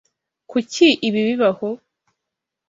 Kuki 0.51 0.87
ibi 1.07 1.19
bibaho? 1.27 1.69